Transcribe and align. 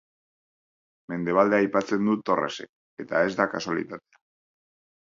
Mendebaldea 1.13 1.61
aipatzen 1.65 2.09
du 2.09 2.17
Torresek, 2.31 2.73
eta 3.07 3.25
ez 3.29 3.41
da 3.43 3.49
kasualitatea. 3.57 4.23